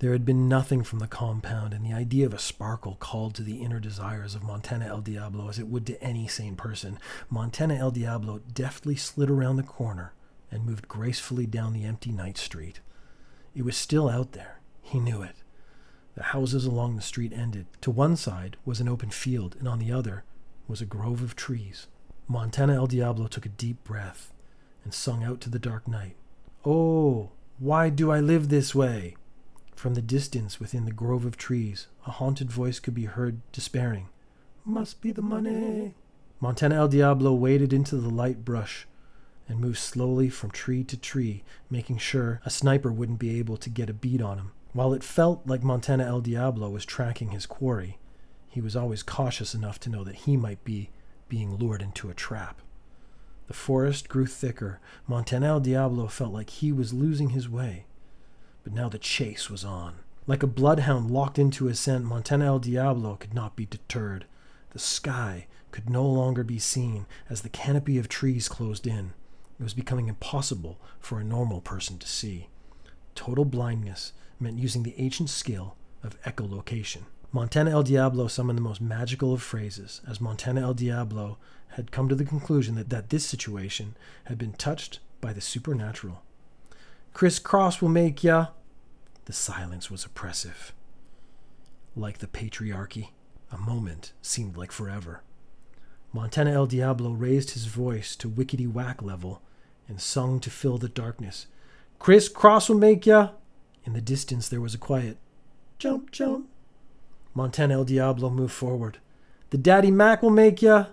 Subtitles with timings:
[0.00, 3.42] There had been nothing from the compound, and the idea of a sparkle called to
[3.42, 6.98] the inner desires of Montana El Diablo as it would to any sane person.
[7.28, 10.14] Montana El Diablo deftly slid around the corner
[10.50, 12.80] and moved gracefully down the empty night street.
[13.54, 14.60] It was still out there.
[14.80, 15.36] He knew it.
[16.14, 17.66] The houses along the street ended.
[17.82, 20.24] To one side was an open field, and on the other
[20.66, 21.88] was a grove of trees.
[22.26, 24.32] Montana El Diablo took a deep breath
[24.82, 26.16] and sung out to the dark night,
[26.64, 29.16] Oh, why do I live this way?
[29.80, 34.10] From the distance within the grove of trees, a haunted voice could be heard despairing,
[34.62, 35.94] Must be the money.
[36.38, 38.86] Montana El Diablo waded into the light brush
[39.48, 43.70] and moved slowly from tree to tree, making sure a sniper wouldn't be able to
[43.70, 44.52] get a bead on him.
[44.74, 47.96] While it felt like Montana El Diablo was tracking his quarry,
[48.50, 50.90] he was always cautious enough to know that he might be
[51.30, 52.60] being lured into a trap.
[53.46, 54.78] The forest grew thicker.
[55.06, 57.86] Montana El Diablo felt like he was losing his way.
[58.62, 59.96] But now the chase was on.
[60.26, 64.26] Like a bloodhound locked into a scent, Montana El Diablo could not be deterred.
[64.70, 69.12] The sky could no longer be seen as the canopy of trees closed in.
[69.58, 72.48] It was becoming impossible for a normal person to see.
[73.14, 77.02] Total blindness meant using the ancient skill of echolocation.
[77.32, 81.38] Montana El Diablo summoned the most magical of phrases, as Montana El Diablo
[81.74, 83.94] had come to the conclusion that, that this situation
[84.24, 86.22] had been touched by the supernatural.
[87.12, 88.48] Kris Kross will make ya.
[89.26, 90.72] The silence was oppressive.
[91.94, 93.10] Like the patriarchy,
[93.52, 95.22] a moment seemed like forever.
[96.12, 99.42] Montana El Diablo raised his voice to wickety whack level
[99.88, 101.46] and sung to fill the darkness.
[101.98, 103.30] Kris Kross will make ya.
[103.84, 105.18] In the distance there was a quiet
[105.78, 106.48] jump, jump.
[107.34, 108.98] Montana El Diablo moved forward.
[109.50, 110.86] The Daddy Mac will make ya.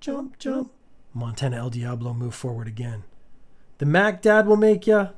[0.00, 0.72] Jump, jump.
[1.14, 3.04] Montana El Diablo moved forward again.
[3.78, 5.08] The Mac Dad will make ya.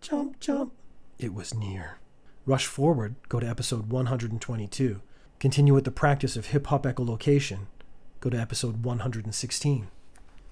[0.00, 0.72] Jump, jump.
[1.18, 1.98] It was near.
[2.44, 5.00] Rush forward, go to episode 122.
[5.38, 7.66] Continue with the practice of hip hop echolocation.
[8.20, 9.88] Go to episode 116.